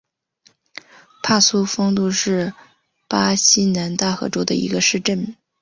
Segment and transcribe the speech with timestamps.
[1.21, 2.55] 帕苏丰杜是
[3.07, 5.35] 巴西南大河州的一个市镇。